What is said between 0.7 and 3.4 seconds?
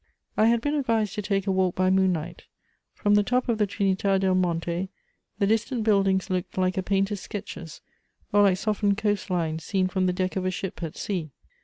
advised to take a walk by moonlight: from the